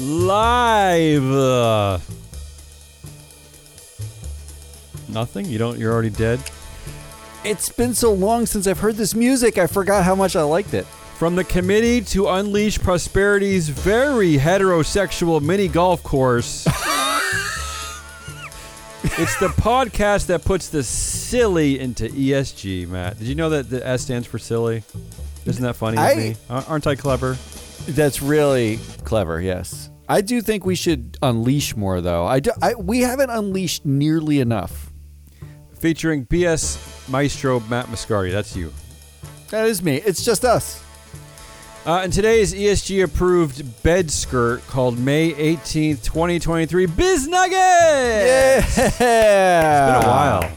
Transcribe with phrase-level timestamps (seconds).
[0.00, 1.24] live.
[1.30, 1.98] Uh,
[5.08, 5.46] nothing.
[5.46, 5.78] You don't.
[5.78, 6.40] You're already dead.
[7.44, 10.74] It's been so long since I've heard this music, I forgot how much I liked
[10.74, 10.84] it.
[11.16, 16.66] From the committee to Unleash Prosperity's very heterosexual mini golf course.
[19.02, 23.18] it's the podcast that puts the silly into ESG, Matt.
[23.18, 24.82] Did you know that the S stands for silly?
[25.46, 25.98] Isn't that funny?
[25.98, 26.36] I- me?
[26.48, 27.36] Aren't I clever?
[27.88, 29.90] That's really clever, yes.
[30.10, 32.26] I do think we should unleash more, though.
[32.26, 34.90] I, do, I we haven't unleashed nearly enough.
[35.78, 38.32] Featuring BS Maestro Matt Moscardi.
[38.32, 38.72] That's you.
[39.50, 39.98] That is me.
[39.98, 40.82] It's just us.
[41.86, 47.52] Uh, and today's ESG approved bed skirt called May 18th, 2023 Biz Nugget!
[47.52, 48.56] Yeah.
[48.66, 50.50] It's been a while.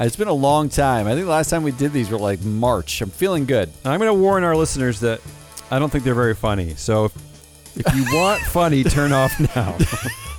[0.00, 1.06] It's been a long time.
[1.06, 3.00] I think the last time we did these were like March.
[3.00, 3.70] I'm feeling good.
[3.84, 5.20] I'm going to warn our listeners that
[5.70, 6.74] I don't think they're very funny.
[6.74, 7.27] So if,
[7.78, 9.76] if you want funny, turn off now.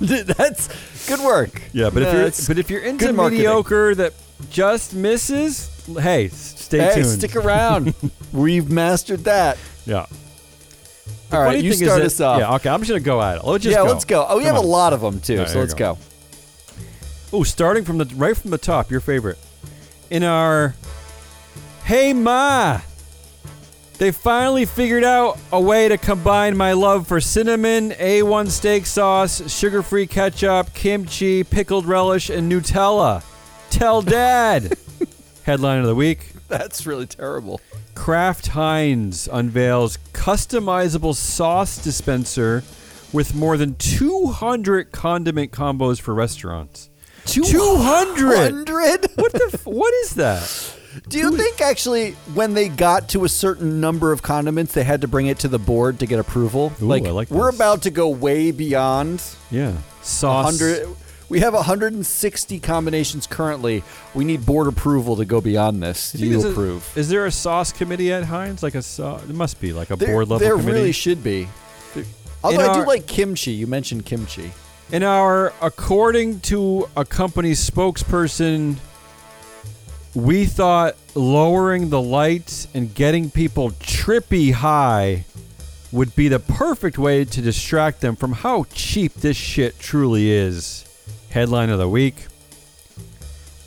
[0.00, 0.68] That's
[1.08, 1.60] good work.
[1.72, 3.38] yeah, but if you're but if you're into good marketing.
[3.40, 4.14] mediocre that
[4.50, 7.06] just misses, hey, stay Hey, tuned.
[7.06, 7.94] stick around.
[8.32, 9.58] We've mastered that.
[9.86, 10.06] Yeah.
[11.30, 12.40] The All right, you start that- us off.
[12.40, 12.68] Yeah, okay.
[12.70, 13.44] I'm just gonna go at it.
[13.44, 13.92] Let's just yeah, go.
[13.92, 14.26] let's go.
[14.28, 15.98] Oh, we Come have a lot of them too, right, so let's we go.
[17.32, 19.38] Oh, starting from the right from the top, your favorite.
[20.10, 20.74] In our
[21.84, 22.80] Hey Ma.
[24.00, 29.52] They finally figured out a way to combine my love for cinnamon, A1 steak sauce,
[29.52, 33.22] sugar-free ketchup, kimchi, pickled relish, and Nutella.
[33.68, 34.72] Tell Dad.
[35.42, 36.32] Headline of the week.
[36.48, 37.60] That's really terrible.
[37.94, 42.64] Kraft Heinz unveils customizable sauce dispenser
[43.12, 46.88] with more than 200 condiment combos for restaurants.
[47.26, 48.16] 200?
[48.16, 49.06] 200?
[49.16, 49.50] What the?
[49.52, 50.79] F- what is that?
[51.08, 55.00] Do you think actually when they got to a certain number of condiments, they had
[55.02, 56.72] to bring it to the board to get approval?
[56.82, 57.54] Ooh, I like we're this.
[57.56, 60.58] about to go way beyond Yeah, sauce.
[60.60, 60.88] 100.
[61.28, 63.84] We have 160 combinations currently.
[64.14, 66.10] We need board approval to go beyond this.
[66.12, 66.92] Do you there's a- approve?
[66.96, 68.64] is there a sauce committee at Heinz?
[68.64, 69.22] Like a sauce?
[69.28, 70.72] It must be like a There, board level there committee.
[70.78, 71.46] really should be.
[72.42, 73.52] Although I do like kimchi.
[73.52, 74.50] You mentioned kimchi.
[74.90, 78.76] In our, according to a company spokesperson,
[80.14, 85.24] we thought lowering the lights and getting people trippy high
[85.92, 90.84] would be the perfect way to distract them from how cheap this shit truly is.
[91.30, 92.26] Headline of the week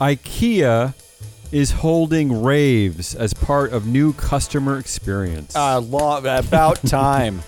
[0.02, 0.94] IKEA
[1.52, 5.56] is holding raves as part of new customer experience.
[5.56, 7.42] Uh, law, about time.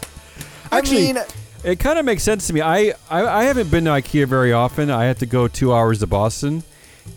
[0.72, 1.17] I Actually, mean,
[1.63, 2.61] it kind of makes sense to me.
[2.61, 4.89] I, I I haven't been to IKEA very often.
[4.89, 6.63] I have to go two hours to Boston,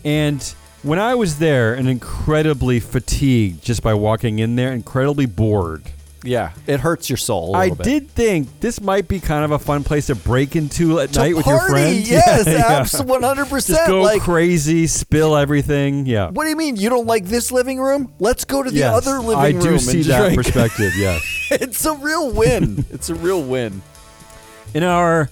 [0.03, 0.41] and
[0.83, 5.83] when I was there, and incredibly fatigued just by walking in there, incredibly bored.
[6.23, 7.55] yeah, it hurts your soul.
[7.55, 10.99] I I did think this might be kind of a fun place to break into
[10.99, 12.09] at To night with your friends.
[12.11, 12.79] Yes, Yeah, yeah.
[12.79, 13.67] abs- 100%.
[13.67, 16.05] Just go like, crazy, spill everything.
[16.05, 16.29] Yeah.
[16.29, 18.11] what do you mean you don't like this living room?
[18.19, 19.61] Let's go to the Yes, other living I room.
[19.61, 20.35] I do see that drink.
[20.43, 20.91] perspective.
[20.97, 21.21] Yes.
[21.51, 22.85] it's a real win.
[22.91, 23.81] it's a real win.
[24.73, 25.29] In our,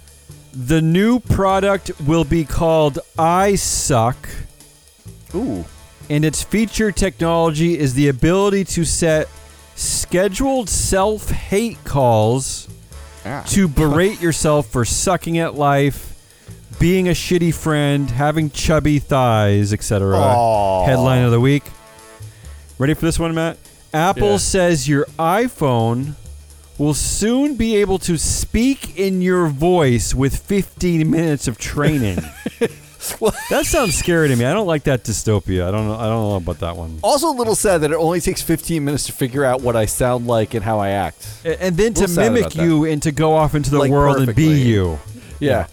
[0.53, 4.28] the new product will be called I Suck.
[5.35, 5.65] Ooh.
[6.09, 9.27] and its feature technology is the ability to set
[9.75, 12.67] scheduled self hate calls
[13.25, 13.43] Ah.
[13.47, 16.13] to berate yourself for sucking at life,
[16.79, 20.17] being a shitty friend, having chubby thighs, etc.
[20.85, 21.63] Headline of the week.
[22.79, 23.57] Ready for this one, Matt?
[23.94, 24.38] Apple Yeah.
[24.38, 26.13] says your iPhone
[26.77, 32.19] will soon be able to speak in your voice with 15 minutes of training.
[33.50, 34.45] That sounds scary to me.
[34.45, 35.68] I don't like that dystopia.
[35.68, 35.95] I don't know.
[35.95, 37.00] I don't know about that one.
[37.03, 39.85] Also, a little sad that it only takes 15 minutes to figure out what I
[39.85, 41.28] sound like and how I act.
[41.45, 44.35] A- And then to mimic you and to go off into the Like, world and
[44.35, 45.00] be you.
[45.40, 45.68] Yeah.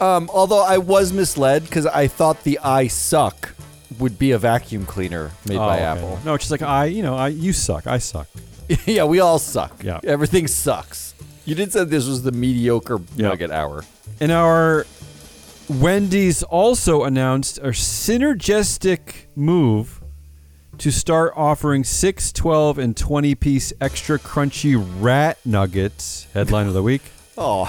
[0.00, 3.54] Um, although I was misled because I thought the I suck
[3.98, 5.84] would be a vacuum cleaner made Oh, by okay.
[5.84, 6.18] Apple.
[6.24, 7.86] No, it's just like I, you know, I you suck.
[7.86, 8.26] I suck.
[8.86, 9.82] yeah, we all suck.
[9.84, 10.00] Yeah.
[10.02, 11.14] Everything sucks.
[11.44, 13.28] You did say this was the mediocre Yeah.
[13.28, 13.84] nugget hour.
[14.20, 14.84] In our
[15.68, 20.02] Wendy's also announced a synergistic move
[20.78, 26.26] to start offering 6, 12, and 20 piece extra crunchy rat nuggets.
[26.34, 27.02] Headline of the week.
[27.36, 27.68] Oh.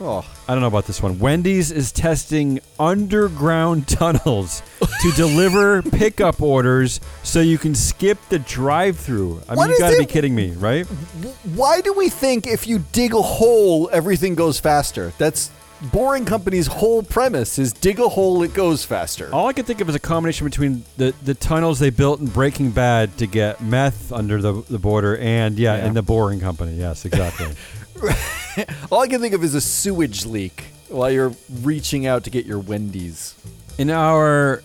[0.00, 0.24] Oh.
[0.46, 1.18] I don't know about this one.
[1.18, 4.62] Wendy's is testing underground tunnels
[5.02, 9.42] to deliver pickup orders so you can skip the drive-through.
[9.48, 10.86] I mean, What you got to be kidding me, right?
[11.56, 15.12] Why do we think if you dig a hole, everything goes faster?
[15.18, 15.50] That's
[15.82, 19.30] Boring Company's whole premise is dig a hole, it goes faster.
[19.32, 22.26] All I can think of is a combination between the, the tunnels they built in
[22.26, 25.86] Breaking Bad to get meth under the, the border and yeah, Yeah.
[25.86, 26.74] and the Boring Company.
[26.74, 27.48] Yes, exactly.
[28.92, 31.32] All I can think of is a sewage leak while you're
[31.62, 33.34] reaching out to get your Wendy's.
[33.78, 34.62] In our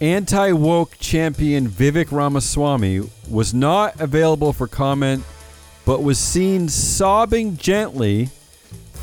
[0.00, 5.24] anti woke champion, Vivek Ramaswamy was not available for comment,
[5.86, 8.28] but was seen sobbing gently,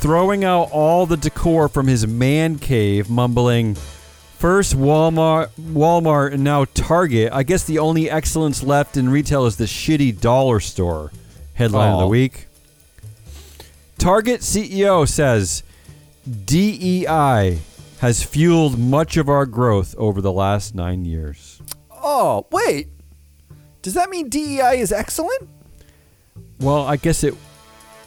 [0.02, 3.76] throwing out all the decor from his man cave, mumbling,
[4.36, 7.32] First Walmart, Walmart, and now Target.
[7.32, 11.12] I guess the only excellence left in retail is the shitty dollar store.
[11.54, 12.48] Headline of the week.
[13.98, 15.62] Target CEO says
[16.44, 17.60] DEI
[18.00, 21.62] has fueled much of our growth over the last nine years.
[21.92, 22.88] Oh, wait.
[23.82, 25.48] Does that mean DEI is excellent?
[26.58, 27.36] Well, I guess it.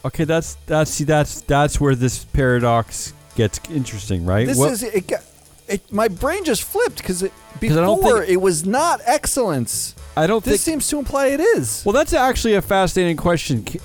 [0.06, 4.46] Okay, that's that's see that's that's where this paradox gets interesting, right?
[4.46, 5.22] This What- is it, got-
[5.68, 5.92] it.
[5.92, 7.30] My brain just flipped because I
[7.60, 9.94] before don't think- it was not excellence.
[10.16, 10.74] I don't This think.
[10.82, 11.82] seems to imply it is.
[11.84, 13.66] Well, that's actually a fascinating question.
[13.66, 13.80] C-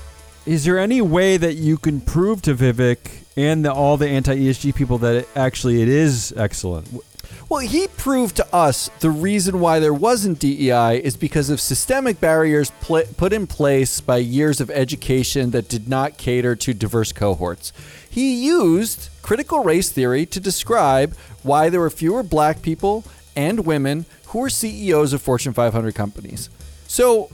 [0.45, 2.97] Is there any way that you can prove to Vivek
[3.35, 6.85] and the, all the anti ESG people that it, actually it is excellent?
[6.85, 7.03] W-
[7.51, 12.21] Well, he proved to us the reason why there wasn't DEI is because of systemic
[12.21, 17.12] barriers pl- put in place by years of education that did not cater to diverse
[17.12, 17.74] cohorts.
[18.09, 21.13] He used critical race theory to describe
[21.44, 23.03] why there were fewer black people
[23.36, 26.50] and women who were CEOs of Fortune 500 companies.
[26.88, 27.30] So,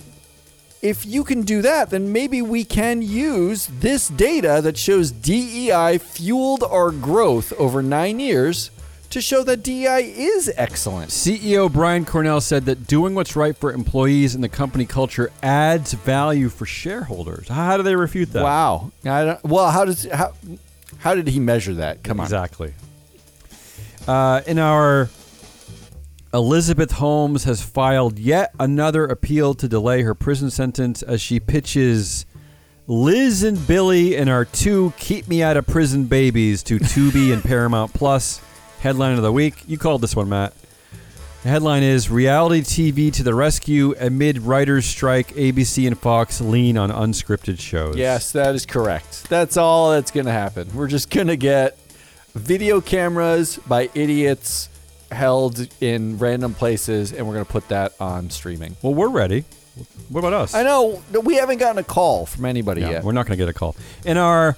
[0.82, 6.00] if you can do that, then maybe we can use this data that shows DEI
[6.00, 8.72] fueled our growth over nine years
[9.10, 11.12] to show that DEI is excellent.
[11.12, 15.94] CEO Brian Cornell said that doing what's right for employees and the company culture adds
[15.94, 17.48] value for shareholders.
[17.48, 18.44] How do they refute that?
[18.44, 18.92] Wow.
[19.06, 20.34] I don't, well, how does how
[21.00, 22.04] how did he measure that?
[22.04, 22.26] Come on.
[22.26, 22.74] Exactly.
[24.08, 25.10] Uh, in our
[26.34, 32.26] Elizabeth Holmes has filed yet another appeal to delay her prison sentence as she pitches
[32.88, 37.44] Liz and Billy and our two keep me out of prison babies to Tubi and
[37.44, 38.42] Paramount Plus.
[38.80, 39.64] Headline of the week.
[39.68, 40.54] You called this one, Matt.
[41.44, 45.34] The headline is Reality TV to the rescue amid writers' strike.
[45.36, 47.96] ABC and Fox lean on unscripted shows.
[47.96, 49.30] Yes, that is correct.
[49.30, 50.70] That's all that's going to happen.
[50.74, 51.78] We're just going to get
[52.34, 54.70] video cameras by idiots
[55.12, 58.76] held in random places and we're going to put that on streaming.
[58.82, 59.46] Well, we're ready.
[60.10, 60.54] What about us?
[60.54, 63.04] I know we haven't gotten a call from anybody Yeah, yet.
[63.04, 63.76] we're not going to get a call.
[64.06, 64.58] In our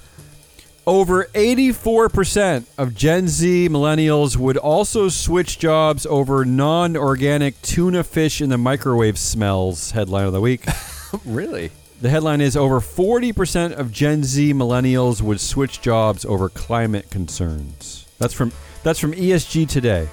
[0.86, 8.40] over 84% of Gen Z millennials would also switch jobs over non organic tuna fish
[8.40, 9.92] in the microwave smells.
[9.92, 10.64] Headline of the week.
[11.24, 11.70] really?
[12.00, 18.06] the headline is over 40% of Gen Z millennials would switch jobs over climate concerns.
[18.18, 18.52] That's from
[18.82, 20.08] that's from ESG today.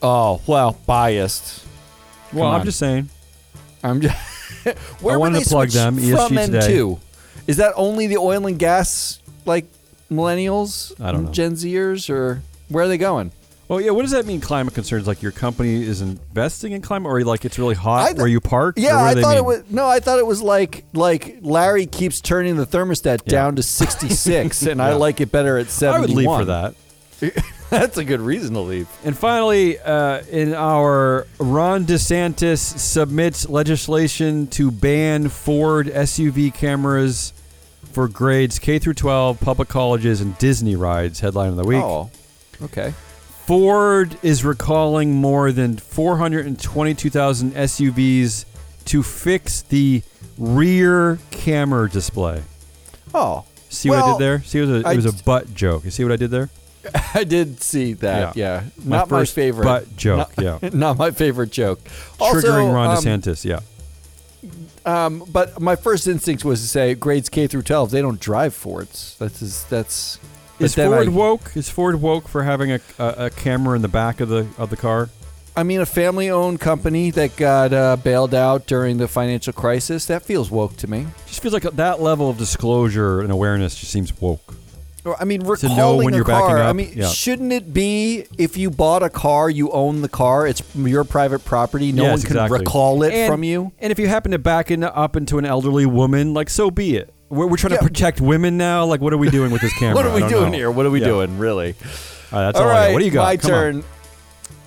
[0.00, 1.64] Oh, well, biased.
[2.32, 3.08] Well, Come I'm just saying.
[3.82, 4.16] I'm just.
[5.00, 6.66] Where I wanted to plug them, ESG today.
[6.68, 7.00] to?
[7.46, 9.66] Is that only the oil and gas like
[10.10, 10.98] millennials?
[11.00, 11.32] I don't know.
[11.32, 13.32] Gen Zers or where are they going?
[13.68, 17.10] Well, yeah, what does that mean climate concerns like your company is investing in climate
[17.10, 18.74] or like it's really hot th- where you park?
[18.76, 19.86] Yeah, I thought it was no.
[19.88, 24.66] I thought it was like like Larry keeps turning the thermostat down to sixty six,
[24.66, 26.74] and I like it better at I would leave for that.
[27.70, 28.88] That's a good reason to leave.
[29.02, 37.32] And finally, uh, in our Ron DeSantis submits legislation to ban Ford SUV cameras
[37.92, 41.20] for grades K through 12, public colleges, and Disney rides.
[41.20, 41.82] Headline of the week.
[41.82, 42.10] Oh,
[42.62, 42.94] okay.
[43.46, 48.44] Ford is recalling more than 422,000 SUVs
[48.86, 50.02] to fix the
[50.38, 52.42] rear camera display.
[53.14, 54.42] Oh, See what I did there?
[54.42, 55.84] See, it was a, it was a butt joke.
[55.84, 56.50] You see what I did there?
[57.14, 58.36] I did see that.
[58.36, 60.70] Yeah, My not my favorite butt joke, Not, yeah.
[60.72, 61.80] not my favorite joke.
[62.20, 63.44] Also, Triggering Ron um, DeSantis.
[63.44, 63.60] Yeah.
[64.84, 67.90] Um, but my first instinct was to say grades K through 12.
[67.90, 69.16] They don't drive Fords.
[69.18, 70.18] That's is, that's.
[70.58, 71.56] Is Ford I, woke?
[71.56, 74.70] Is Ford woke for having a, a, a camera in the back of the of
[74.70, 75.08] the car?
[75.54, 80.06] I mean, a family-owned company that got uh, bailed out during the financial crisis.
[80.06, 81.06] That feels woke to me.
[81.26, 84.54] Just feels like that level of disclosure and awareness just seems woke.
[85.04, 86.62] Or, I mean, To recalling know when a you're backing car.
[86.62, 87.08] I mean, yeah.
[87.08, 90.46] shouldn't it be if you bought a car, you own the car?
[90.46, 91.90] It's your private property.
[91.90, 92.58] No Yes, one can exactly.
[92.60, 93.72] recall it And- from you.
[93.80, 96.94] And if you happen to back in, up into an elderly woman, like so be
[96.96, 97.12] it.
[97.30, 97.78] We're, we're trying Yeah.
[97.78, 98.84] to protect women now.
[98.84, 99.96] Like, what are we doing with this camera?
[99.96, 100.58] What are I we don't doing know.
[100.58, 100.70] here?
[100.70, 101.06] What are we Yeah.
[101.08, 101.74] doing, really?
[102.30, 102.92] All right, that's all, all I right, got.
[102.92, 103.24] What do you got?
[103.24, 103.56] my Come on.
[103.56, 103.84] turn.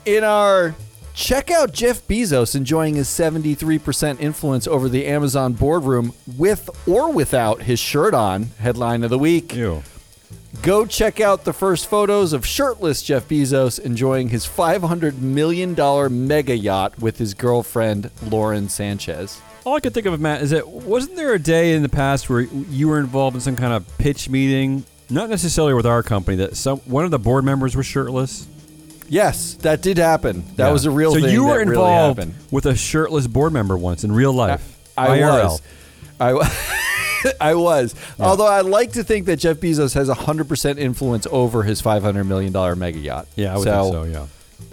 [0.05, 0.75] In our
[1.13, 7.61] check out Jeff Bezos enjoying his 73% influence over the Amazon boardroom with or without
[7.63, 8.49] his shirt on.
[8.59, 9.55] Headline of the week.
[9.55, 9.81] Ew.
[10.65, 15.75] Go check out the first photos of shirtless Jeff Bezos enjoying his $500 million
[16.27, 19.39] mega yacht with his girlfriend, Lauren Sanchez.
[19.63, 22.29] All I could think of, Matt, is that wasn't there a day in the past
[22.31, 26.37] where you were involved in some kind of pitch meeting, not necessarily with our company,
[26.37, 28.47] that some one of the board members was shirtless?
[29.07, 30.43] Yes, that did happen.
[30.55, 30.73] That Yeah.
[30.73, 31.31] was a real so thing.
[31.31, 32.35] you were really involved happened.
[32.49, 34.79] with a shirtless board member once in real life.
[34.97, 35.43] I IRL.
[35.43, 35.61] was.
[36.19, 36.49] I wa-
[37.41, 37.95] I was.
[38.19, 42.51] Although I like to think that Jeff Bezos has 100% influence over his 500 million
[42.53, 43.27] dollar mega yacht.
[43.35, 44.03] Yeah, I would think so.
[44.03, 44.19] Yeah,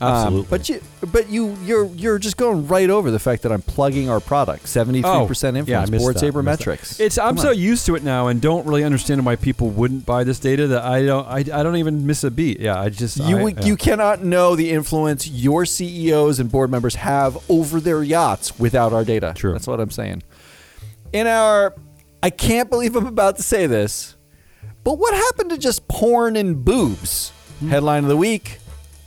[0.00, 0.46] um, absolutely.
[0.50, 0.82] but you
[1.12, 4.64] but you you're you're just going right over the fact that I'm plugging our product.
[4.66, 5.26] 73% Oh,
[5.58, 6.18] influence yeah, board.
[6.18, 6.66] Saber missed that.
[6.66, 7.00] metrics.
[7.00, 10.24] It's I'm so used to it now and don't really understand why people wouldn't buy
[10.24, 12.60] this data that I don't I, I don't even miss a beat.
[12.60, 13.64] Yeah, I just you I, would- yeah.
[13.66, 18.92] you cannot know the influence your CEOs and board members have over their yachts without
[18.92, 19.32] our data.
[19.36, 19.52] True.
[19.52, 20.22] That's what I'm saying.
[21.12, 21.74] In our
[22.22, 24.16] I can't believe I'm about to say this,
[24.84, 27.32] but what happened to just porn and boobs?
[27.68, 28.58] Headline of the week.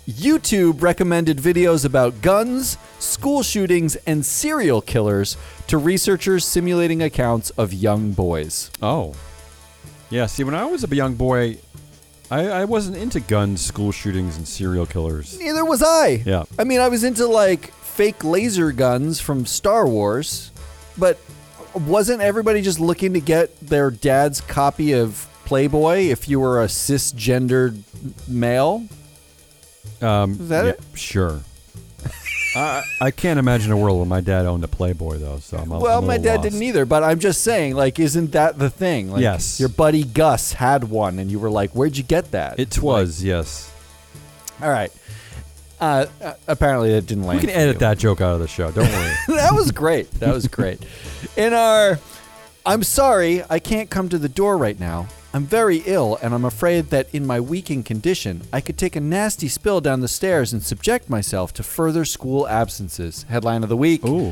[0.08, 5.36] YouTube recommended videos about guns, school shootings, and serial killers
[5.68, 8.70] to researchers simulating accounts of young boys.
[8.82, 9.16] Oh.
[10.10, 11.58] Yeah, see, when I was a young boy,
[12.30, 15.40] I, I wasn't into guns, school shootings, and serial killers.
[15.40, 16.22] Neither was I.
[16.26, 16.44] Yeah.
[16.60, 20.52] I mean, I was into like fake laser guns from Star Wars,
[20.98, 21.18] but
[21.76, 26.68] wasn't everybody just looking to get their dad's copy of Playboy if you were a
[26.68, 27.82] cisgendered
[28.28, 28.86] male?
[30.02, 30.82] Um, Is that yeah, it?
[30.96, 31.42] Sure.
[32.56, 35.72] I, I can't imagine a world where my dad owned a Playboy, though, so I'm
[35.72, 36.44] a, well, I'm a my dad lost.
[36.44, 39.12] didn't either, but I'm just saying, like, isn't that the thing?
[39.12, 39.60] Like, Yes.
[39.60, 43.24] Your buddy Gus had one, and you were like, "Where'd you get that?" It was,
[43.24, 43.72] yes.
[44.62, 44.92] All right.
[45.80, 47.42] Uh, uh, apparently, it didn't land.
[47.42, 47.80] We can edit you.
[47.80, 48.72] that joke out of the show.
[48.72, 49.14] Don't worry.
[49.36, 50.10] that was great.
[50.20, 50.80] That was great.
[51.36, 52.00] In our,
[52.66, 55.08] I'm sorry, I can't come to the door right now.
[55.34, 59.02] I'm very ill, and I'm afraid that in my weakened condition, I could take a
[59.02, 63.26] nasty spill down the stairs and subject myself to further school absences.
[63.28, 64.32] Headline of the week Ooh.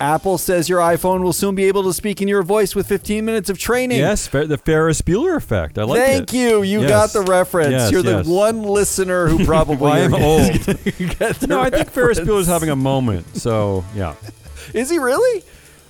[0.00, 3.24] Apple says your iPhone will soon be able to speak in your voice with 15
[3.24, 3.98] minutes of training.
[3.98, 5.78] Yes, the Ferris Bueller effect.
[5.78, 6.06] I like it.
[6.06, 6.62] Thank you.
[6.62, 6.88] You Yes.
[6.88, 7.72] got the reference.
[7.72, 8.26] Yes, You're yes.
[8.26, 10.50] the one listener who probably I am old.
[11.48, 12.18] No, I think Ferris.
[12.18, 13.36] Bueller's having a moment.
[13.36, 14.14] So, yeah.
[14.72, 15.44] Is he really?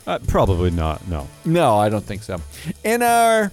[0.07, 1.07] Uh, probably not.
[1.07, 1.29] No.
[1.45, 2.41] No, I don't think so.
[2.83, 3.53] In our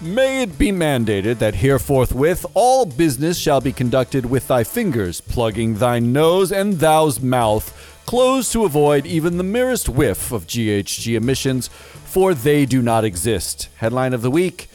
[0.00, 5.76] May it be mandated that hereforthwith all business shall be conducted with thy fingers, plugging
[5.76, 11.68] thy nose and thou's mouth, closed to avoid even the merest whiff of GHG emissions,
[11.68, 13.68] for they do not exist.
[13.76, 14.68] Headline of the week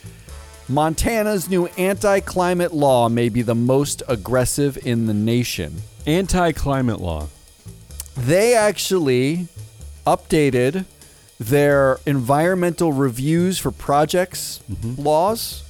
[0.70, 5.82] Montana's new anti climate law may be the most aggressive in the nation.
[6.06, 7.28] Anti climate law.
[8.18, 9.48] They actually
[10.06, 10.86] updated
[11.40, 15.02] their environmental reviews for projects mm-hmm.
[15.02, 15.64] laws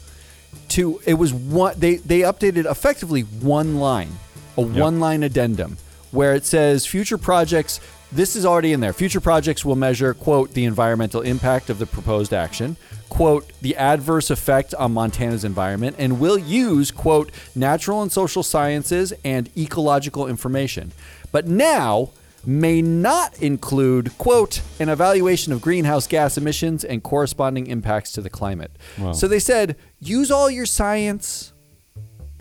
[0.69, 4.11] to it was one they they updated effectively one line
[4.55, 5.77] a one line addendum
[6.11, 7.79] where it says future projects
[8.11, 11.85] this is already in there future projects will measure quote the environmental impact of the
[11.85, 12.77] proposed action
[13.09, 19.13] quote the adverse effect on montana's environment and will use quote natural and social sciences
[19.25, 20.91] and ecological information
[21.31, 22.09] but now
[22.47, 28.29] may not include, quote, an evaluation of greenhouse gas emissions and corresponding impacts to the
[28.29, 28.71] climate.
[28.97, 29.11] Wow.
[29.11, 31.51] So they said, use all your science.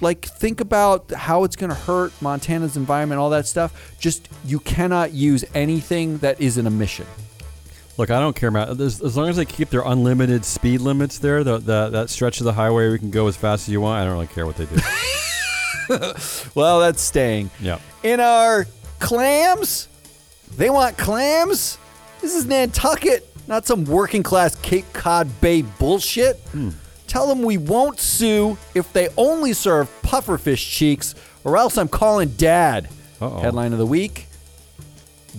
[0.01, 3.97] Like, think about how it's going to hurt Montana's environment, all that stuff.
[3.99, 7.07] Just, you cannot use anything that is an emission.
[7.99, 8.79] Look, I don't care, Matt.
[8.79, 12.41] As, as long as they keep their unlimited speed limits there, the, the, that stretch
[12.41, 14.27] of the highway where you can go as fast as you want, I don't really
[14.27, 14.77] care what they do.
[16.57, 17.51] Well, that's staying.
[17.61, 17.79] yeah.
[18.03, 18.67] In our
[18.99, 19.87] clams,
[20.57, 21.79] they want clams.
[22.21, 26.39] This is Nantucket, not some working class Cape Cod Bay bullshit.
[26.51, 26.71] Hmm.
[27.07, 32.31] Tell them we won't sue if they only serve pufferfish cheeks, or else I'm calling
[32.31, 32.89] dad.
[33.21, 33.39] Uh-oh.
[33.41, 34.27] Headline of the week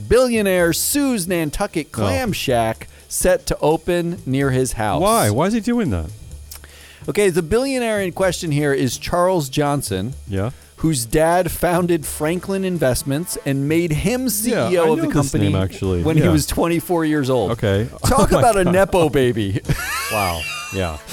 [0.07, 1.91] Billionaire sues Nantucket oh.
[1.91, 5.01] Clam Shack set to open near his house.
[5.01, 5.29] Why?
[5.29, 6.09] Why is he doing that?
[7.09, 10.51] Okay, the billionaire in question here is Charles Johnson Yeah.
[10.77, 16.03] whose dad founded Franklin Investments and made him CEO Yeah, of the company name, actually.
[16.03, 17.51] when he was 24 years old.
[17.51, 17.87] Okay.
[18.05, 19.61] Talk Oh about a nepo baby.
[20.11, 20.41] Wow.
[20.73, 20.97] Yeah.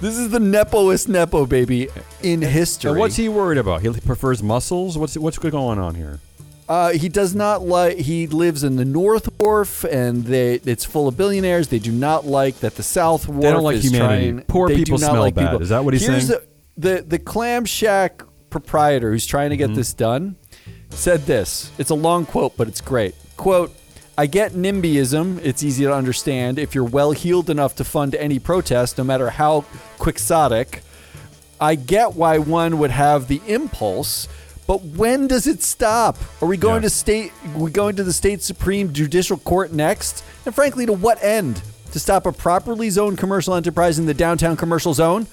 [0.00, 1.88] this is the nepoest nepo baby
[2.22, 2.90] in history.
[2.90, 3.82] And what's he worried about?
[3.82, 4.96] He prefers mussels.
[4.98, 6.20] What's what's going on here?
[6.68, 7.96] Uh, he does not like.
[7.96, 11.68] He lives in the North Wharf, and they it's full of billionaires.
[11.68, 13.42] They do not like that the South Wharf.
[13.42, 14.32] They don't like humanity.
[14.32, 15.46] Trying, Poor people not smell like bad.
[15.50, 15.62] people.
[15.62, 16.40] Is that what he's Here's saying?
[16.76, 19.72] The, the the clam shack proprietor who's trying to Mm-hmm.
[19.72, 20.36] get this done
[20.90, 21.70] said this.
[21.78, 23.14] It's a long quote, but it's great.
[23.36, 23.74] Quote.
[24.18, 25.38] I get NIMBYism.
[25.44, 29.30] It's easy to understand if you're well heeled enough to fund any protest, no matter
[29.30, 29.64] how
[29.98, 30.82] quixotic.
[31.60, 34.26] I get why one would have the impulse,
[34.66, 36.18] But when does it stop?
[36.42, 36.88] Are we going Yeah.
[36.88, 37.32] to state?
[37.56, 40.22] We going to the state supreme judicial court next?
[40.44, 41.62] And frankly, to what end?
[41.92, 45.26] To stop a properly zoned commercial enterprise in the downtown commercial zone?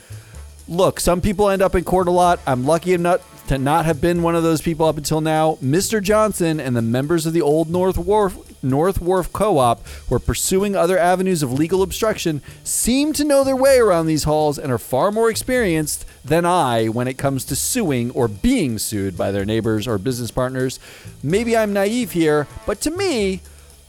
[0.69, 2.39] Look, some people end up in court a lot.
[2.47, 5.57] I'm lucky enough to not have been one of those people up until now.
[5.61, 6.01] Mr.
[6.01, 10.75] Johnson and the members of the old North Wharf North Wharf Co-op who are pursuing
[10.75, 14.77] other avenues of legal obstruction seem to know their way around these halls and are
[14.77, 19.45] far more experienced than I when it comes to suing or being sued by their
[19.45, 20.79] neighbors or business partners.
[21.23, 23.41] Maybe I'm naive here, but to me,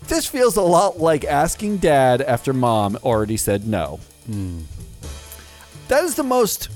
[0.09, 3.99] this feels a lot like asking dad after mom already said no.
[5.89, 6.69] That is the most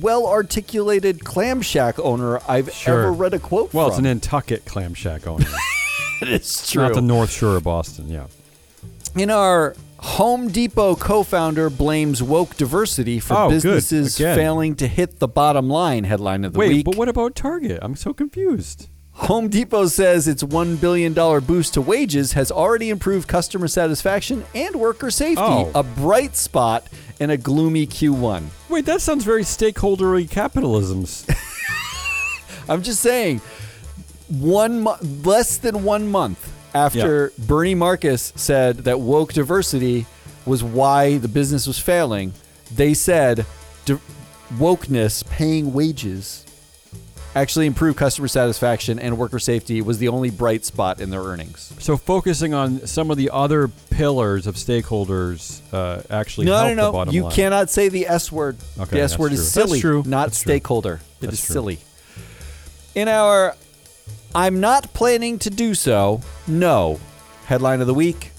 [0.00, 2.98] well articulated clam shack owner I've Sure.
[3.04, 3.78] ever read a quote from.
[3.78, 5.46] Well, it's an Nantucket clam shack owner,
[6.28, 6.82] it's true.
[6.82, 8.08] not the North Shore of Boston.
[8.08, 8.26] Yeah.
[9.16, 15.26] In our Home Depot co-founder blames woke diversity for Oh, businesses failing to hit the
[15.26, 16.84] bottom line headline of the Wait, week.
[16.84, 17.80] but what about Target?
[17.82, 18.88] I'm so confused.
[19.12, 24.76] Home Depot says its $1 billion boost to wages has already improved customer satisfaction and
[24.76, 25.72] worker safety, Oh.
[25.74, 26.86] a bright spot
[27.18, 28.44] in a gloomy Q1.
[28.68, 31.24] Wait, that sounds very stakeholdery capitalisms.
[32.68, 33.40] I'm just saying,
[34.28, 40.06] one mo- less than one month after Bernie Marcus said that woke diversity
[40.46, 42.32] was why the business was failing,
[42.74, 43.46] they said
[43.84, 43.98] di-
[44.54, 46.44] wokeness, paying wages,
[47.34, 51.72] actually improved customer satisfaction and worker safety was the only bright spot in their earnings.
[51.78, 57.04] so focusing on some of the other pillars of stakeholders uh, actually No, no, the
[57.06, 57.12] no.
[57.12, 57.32] You line.
[57.32, 58.56] cannot say the S word.
[58.78, 59.34] Okay, the S word true.
[59.34, 60.02] is That's silly, true.
[60.06, 60.50] not That's true.
[60.52, 61.00] stakeholder.
[61.20, 61.52] It is That's true.
[61.54, 61.78] silly.
[62.94, 63.54] In our
[64.34, 67.00] I'm not planning to do so, no.
[67.46, 68.32] Headline of the week.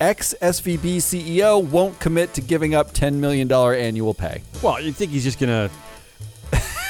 [0.00, 4.42] Ex SVB CEO won't commit to giving up $10 million annual pay.
[4.62, 5.70] Well, you think he's just gonna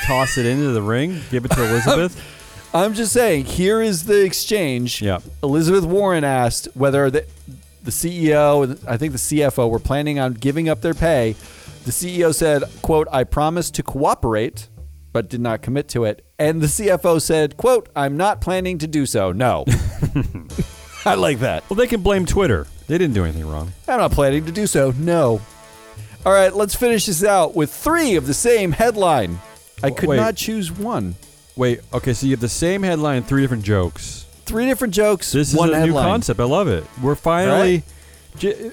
[0.05, 2.35] toss it into the ring, give it to Elizabeth?
[2.75, 5.01] I'm just saying, here is the exchange.
[5.01, 5.21] Yeah.
[5.43, 7.25] Elizabeth Warren asked whether the,
[7.83, 11.35] the CEO and I think the CFO were planning on giving up their pay.
[11.85, 14.69] The CEO said, quote, I promise to cooperate,
[15.13, 16.25] but did not commit to it.
[16.39, 19.33] And the CFO said, quote, I'm not planning to do so.
[19.33, 19.65] No.
[21.05, 21.69] I like that.
[21.69, 22.67] well, they can blame Twitter.
[22.87, 23.73] They didn't do anything wrong.
[23.87, 24.93] I'm not planning to do so.
[24.99, 25.41] No.
[26.27, 29.39] All right, let's finish this out with three of the same headline.
[29.83, 30.17] I could Wait.
[30.17, 31.15] not choose one.
[31.57, 34.27] Wait, okay, so you have the same headline, three different jokes.
[34.45, 36.05] Three different jokes, This one is a headline.
[36.05, 36.41] new concept.
[36.41, 36.85] I love it.
[37.03, 37.83] We're finally,
[38.39, 38.73] ju-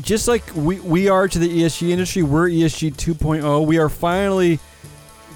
[0.00, 3.42] just like we, we are to the ESG industry, we're ESG 2.0.
[3.42, 3.62] oh.
[3.62, 4.60] We are finally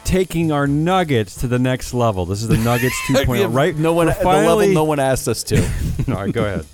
[0.04, 2.24] taking our nuggets to the next level.
[2.26, 3.76] This is the Nuggets 2.0, right?
[3.76, 5.62] No one, We're the level finally, no one asked us to.
[6.08, 6.66] All right, go ahead.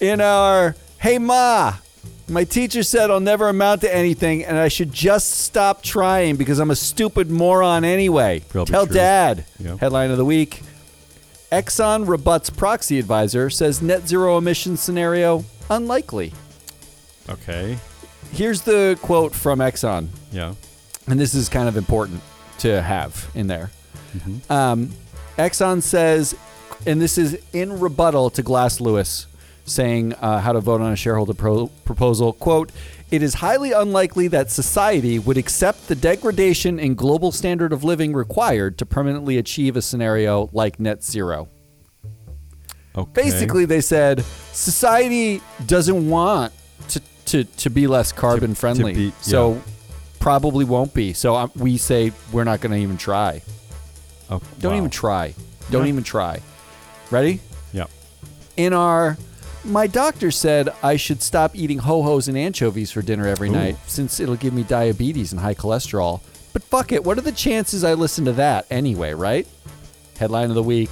[0.00, 1.74] in our hey ma
[2.28, 6.58] my teacher said i'll never amount to anything and i should just stop trying because
[6.60, 8.94] i'm a stupid moron anyway Probably tell true.
[8.94, 9.76] dad Yeah.
[9.78, 10.62] headline of the week
[11.50, 16.32] exxon rebuts proxy advisor says net zero emissions scenario unlikely
[17.28, 17.78] Okay.
[18.32, 20.54] here's the quote from exxon Yeah.
[21.08, 22.20] And this is kind of important
[22.58, 23.70] to have in there.
[24.50, 24.90] Um,
[25.36, 26.34] Exxon says,
[26.86, 29.26] and this is in rebuttal to Glass Lewis
[29.64, 32.32] saying uh, how to vote on a shareholder pro- proposal.
[32.32, 32.72] Quote,
[33.10, 38.12] it is highly unlikely that society would accept the degradation in global standard of living
[38.14, 41.48] required to permanently achieve a scenario like net zero.
[42.96, 43.10] Okay.
[43.22, 46.52] Basically, they said society doesn't want
[46.88, 48.94] to, to, to be less carbon friendly.
[48.94, 49.60] be- So yeah.
[50.28, 51.14] Probably won't be.
[51.14, 53.40] So um, we say we're not going to even try.
[54.28, 54.76] Oh, Don't wow.
[54.78, 55.34] even try.
[55.70, 55.88] Don't Yeah.
[55.88, 56.42] even try.
[57.10, 57.40] Ready?
[57.72, 57.86] Yeah.
[58.58, 59.16] In our
[59.64, 63.52] my doctor said I should stop eating ho-hos and anchovies for dinner every Ooh.
[63.52, 66.20] night since it'll give me diabetes and high cholesterol.
[66.52, 69.48] But fuck it, what are the chances I listen to that anyway, right?
[70.18, 70.90] Headline of the week.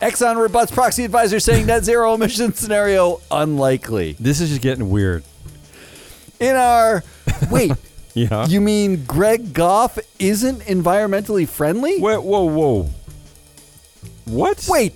[0.00, 4.12] Exxon rebuts proxy advisor saying net zero emission scenario unlikely.
[4.20, 5.24] This is just getting weird.
[6.38, 7.02] In our
[7.50, 7.72] wait,
[8.16, 8.46] Yeah.
[8.46, 12.00] you mean Greg Goff isn't environmentally friendly?
[12.00, 12.88] Wait, whoa, whoa.
[14.24, 14.66] What?
[14.70, 14.94] Wait,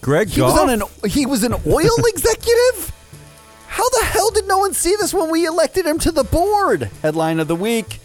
[0.00, 0.52] Greg He Goff?
[0.52, 2.92] was on an he was an oil executive?
[3.66, 6.90] How the hell did no one see this when we elected him to the board?
[7.02, 8.00] Headline of the week.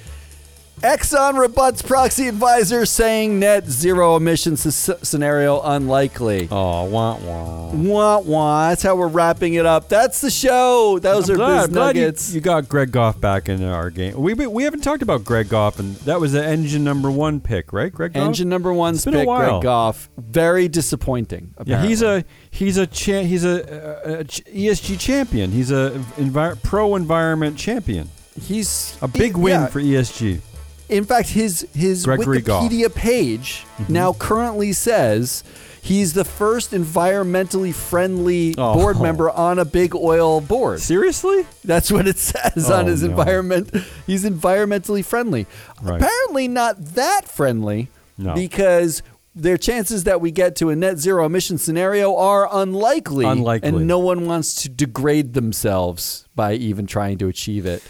[0.84, 4.62] Exxon rebuts proxy advisor saying net zero emissions
[5.08, 6.50] scenario unlikely.
[6.52, 7.72] Oh, wah, wah.
[7.72, 8.68] Wah wah.
[8.68, 9.88] That's how we're wrapping it up.
[9.88, 11.00] That's the show.
[11.00, 12.34] Those I'm are glad, Biz I'm you, Nuggets.
[12.34, 14.20] you got Greg Goff back in our game.
[14.22, 17.72] We we haven't talked about Greg Goff, and that was the engine number one pick,
[17.72, 17.92] right?
[17.94, 18.22] Greg Goff.
[18.28, 19.52] Engine number one a pick, while.
[19.52, 20.10] Greg Goff.
[20.18, 21.54] Very disappointing.
[21.64, 25.52] Yeah, he's a he's a cha- he's a, a, a ESG champion.
[25.52, 28.10] He's a envir- pro environment champion.
[28.42, 29.68] he's A big win yeah.
[29.68, 30.42] for ESG.
[30.90, 32.64] In fact, his his Gregory Goff.
[32.72, 33.94] Wikipedia page Mm-hmm.
[33.94, 35.44] now currently says
[35.82, 38.74] he's the first environmentally friendly Oh.
[38.76, 40.80] board member on a big oil board.
[40.82, 41.46] Seriously?
[41.66, 43.10] That's what it says on Oh, his no.
[43.10, 43.72] environment.
[44.06, 45.48] He's environmentally friendly.
[45.82, 46.02] Right.
[46.02, 48.34] Apparently not that friendly No.
[48.36, 49.02] because
[49.36, 53.26] their chances that we get to a net zero emission scenario are unlikely.
[53.26, 53.70] Unlikely.
[53.70, 57.82] And no one wants to degrade themselves by even trying to achieve it.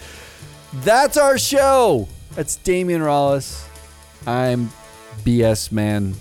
[0.73, 2.07] That's our show.
[2.35, 3.65] That's Damion Rallis.
[4.25, 4.69] I'm
[5.23, 6.15] BS man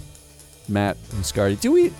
[0.68, 1.60] Matt Moscardi.
[1.60, 1.92] Do we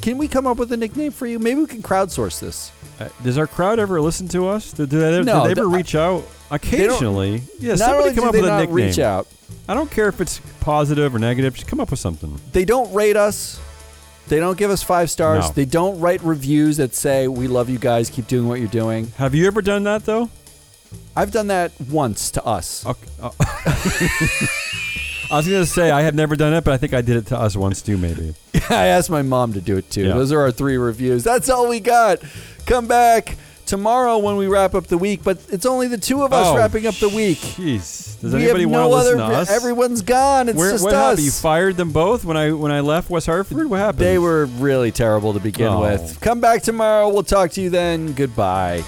[0.00, 1.38] can we come up with a nickname for you?
[1.38, 2.72] Maybe we can crowdsource this.
[2.98, 4.72] Uh, does our crowd ever listen to us?
[4.72, 6.24] Do, do they, do they ever the- reach out?
[6.50, 7.42] Occasionally.
[7.58, 8.74] Yeah, Not somebody come up with a nickname.
[8.74, 9.26] reach out,
[9.66, 11.54] I don't care if it's positive or negative.
[11.54, 12.38] Just come up with something.
[12.52, 13.58] they don't rate us.
[14.28, 15.46] They don't give us five stars.
[15.48, 15.52] No.
[15.54, 19.08] They don't write reviews that say we love you guys, keep doing what you're doing.
[19.16, 20.28] Have you ever done that though?
[21.14, 22.86] I've done that once to us.
[22.86, 23.08] Okay.
[23.22, 23.34] oh.
[25.30, 27.26] I was gonna say I have never done it, but I think I did it
[27.26, 27.96] to us once too.
[27.96, 28.34] Maybe.
[28.70, 30.02] I asked my mom to do it too.
[30.08, 30.14] Yeah.
[30.14, 31.24] Those are our three reviews.
[31.24, 32.20] That's all we got.
[32.66, 36.32] Come back tomorrow when we wrap up the week, but it's only the two of
[36.34, 37.38] us Oh, wrapping up the week.
[37.38, 38.20] Jeez.
[38.20, 39.32] Does we anybody want no to listen other.
[39.32, 39.50] to us?
[39.50, 40.48] Everyone's gone.
[40.50, 41.00] It's Where, just what us.
[41.00, 41.24] happened?
[41.24, 43.70] You fired them both when I when I left West Hartford.
[43.70, 44.00] What happened?
[44.00, 45.80] They were really terrible to begin Oh.
[45.80, 46.20] with.
[46.20, 47.08] Come back tomorrow.
[47.08, 48.12] We'll talk to you then.
[48.12, 48.84] Goodbye.